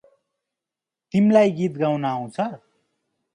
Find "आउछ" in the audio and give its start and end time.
2.13-2.39